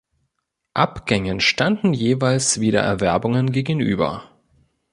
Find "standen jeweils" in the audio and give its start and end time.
1.41-2.59